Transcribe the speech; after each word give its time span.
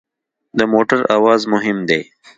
د 0.57 0.59
موټر 0.73 0.99
اواز 1.15 1.41
مهم 1.53 1.77
دی. 1.89 2.01